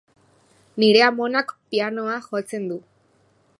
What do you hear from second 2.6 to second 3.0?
du